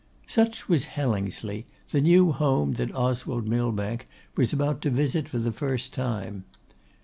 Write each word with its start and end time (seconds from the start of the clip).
Such 0.25 0.67
was 0.67 0.85
Hellingsley, 0.85 1.63
the 1.91 2.01
new 2.01 2.31
home 2.31 2.73
that 2.73 2.95
Oswald 2.95 3.47
Millbank 3.47 4.07
was 4.35 4.51
about 4.51 4.81
to 4.81 4.89
visit 4.89 5.29
for 5.29 5.37
the 5.37 5.51
first 5.53 5.93
time. 5.93 6.43